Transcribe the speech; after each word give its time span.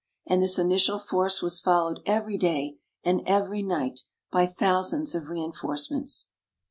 And 0.25 0.41
this 0.41 0.57
initial 0.57 0.97
force 0.97 1.43
was 1.43 1.59
followed 1.59 1.99
every 2.07 2.35
day 2.35 2.77
and 3.03 3.21
every 3.27 3.61
night 3.61 3.99
by 4.31 4.47
thousands 4.47 5.13
of 5.13 5.29
reinforcements. 5.29 6.29